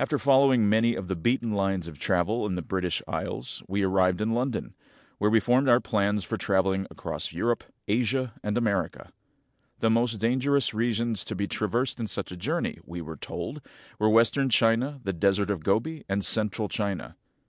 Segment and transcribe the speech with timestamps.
[0.00, 4.20] After following many of the beaten lines of travel in the British Isles we arrived
[4.20, 4.74] in London,
[5.18, 9.12] where we formed our plans for traveling across Europe, Asia, and America.
[9.78, 13.60] The most dangerous regions to be traversed in such a journey, we were told,
[14.00, 17.14] were western China, the Desert of Gobi, and central China.